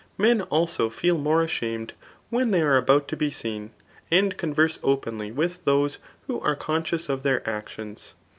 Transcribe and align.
Men 0.17 0.41
also 0.41 0.89
feel 0.89 1.15
more 1.19 1.43
ashamed 1.43 1.93
when 2.31 2.49
diey 2.49 2.63
are 2.63 2.75
about 2.75 3.07
to 3.09 3.15
be 3.15 3.29
seen, 3.29 3.69
and 4.09 4.35
converse 4.35 4.79
openly 4.81 5.31
with 5.31 5.63
those 5.63 5.99
who 6.25 6.39
are 6.39 6.55
conscious 6.55 7.05
fof 7.05 7.21
their 7.21 7.47
actions. 7.47 8.15